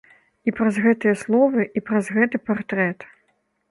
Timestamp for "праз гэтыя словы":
0.59-1.69